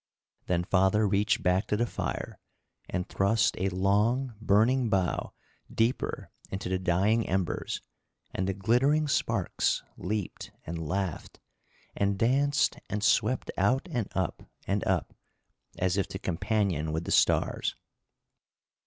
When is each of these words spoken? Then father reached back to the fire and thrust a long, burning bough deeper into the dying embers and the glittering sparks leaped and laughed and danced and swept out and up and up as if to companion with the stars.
Then 0.47 0.63
father 0.63 1.07
reached 1.07 1.43
back 1.43 1.67
to 1.67 1.77
the 1.77 1.85
fire 1.85 2.39
and 2.89 3.07
thrust 3.07 3.55
a 3.59 3.69
long, 3.69 4.33
burning 4.41 4.89
bough 4.89 5.35
deeper 5.71 6.31
into 6.49 6.69
the 6.69 6.79
dying 6.79 7.29
embers 7.29 7.81
and 8.33 8.47
the 8.47 8.55
glittering 8.55 9.07
sparks 9.07 9.83
leaped 9.97 10.49
and 10.65 10.79
laughed 10.89 11.39
and 11.95 12.17
danced 12.17 12.77
and 12.89 13.03
swept 13.03 13.51
out 13.59 13.87
and 13.91 14.07
up 14.15 14.41
and 14.65 14.83
up 14.87 15.13
as 15.77 15.97
if 15.97 16.07
to 16.07 16.17
companion 16.17 16.91
with 16.91 17.03
the 17.03 17.11
stars. 17.11 17.75